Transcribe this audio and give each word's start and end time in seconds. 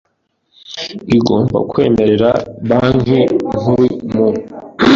igomba 1.17 1.57
kwemerera 1.69 2.29
Banki 2.67 3.19
Nkuru 3.59 3.87
mu 4.13 4.27